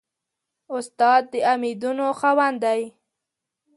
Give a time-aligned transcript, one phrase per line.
[0.75, 2.85] استاد د امیدونو خاوند وي.